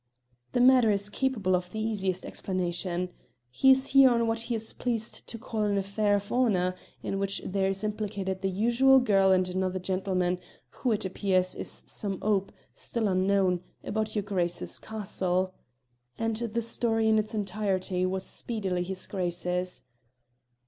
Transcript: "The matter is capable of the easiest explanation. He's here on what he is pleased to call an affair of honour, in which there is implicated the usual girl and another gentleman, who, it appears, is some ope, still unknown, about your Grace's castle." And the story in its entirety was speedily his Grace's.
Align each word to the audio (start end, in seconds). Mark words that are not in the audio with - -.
"The 0.53 0.61
matter 0.61 0.89
is 0.89 1.11
capable 1.11 1.55
of 1.55 1.69
the 1.69 1.79
easiest 1.79 2.25
explanation. 2.25 3.09
He's 3.51 3.85
here 3.85 4.09
on 4.09 4.25
what 4.25 4.39
he 4.39 4.55
is 4.55 4.73
pleased 4.73 5.27
to 5.27 5.37
call 5.37 5.61
an 5.61 5.77
affair 5.77 6.15
of 6.15 6.31
honour, 6.31 6.73
in 7.03 7.19
which 7.19 7.39
there 7.45 7.67
is 7.69 7.83
implicated 7.83 8.41
the 8.41 8.49
usual 8.49 8.99
girl 8.99 9.31
and 9.31 9.47
another 9.47 9.77
gentleman, 9.77 10.39
who, 10.71 10.91
it 10.91 11.05
appears, 11.05 11.53
is 11.53 11.83
some 11.85 12.17
ope, 12.23 12.51
still 12.73 13.07
unknown, 13.07 13.61
about 13.83 14.15
your 14.15 14.23
Grace's 14.23 14.79
castle." 14.79 15.53
And 16.17 16.35
the 16.35 16.63
story 16.63 17.07
in 17.07 17.19
its 17.19 17.35
entirety 17.35 18.03
was 18.03 18.25
speedily 18.25 18.81
his 18.81 19.05
Grace's. 19.05 19.83